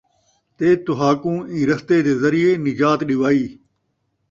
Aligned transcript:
تے 0.57 0.67
تُہاکوں 0.85 1.39
اِیں 1.51 1.65
رَستے 1.69 1.97
دے 2.05 2.13
ذریعے 2.23 2.51
نجات 2.65 2.99
ݙِیوائی 3.07 3.45